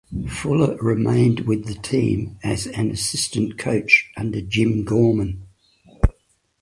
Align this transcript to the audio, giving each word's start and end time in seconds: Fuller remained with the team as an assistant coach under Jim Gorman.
Fuller 0.27 0.77
remained 0.77 1.41
with 1.41 1.65
the 1.67 1.75
team 1.75 2.39
as 2.43 2.65
an 2.65 2.89
assistant 2.89 3.59
coach 3.59 4.09
under 4.17 4.41
Jim 4.41 4.83
Gorman. 4.83 5.45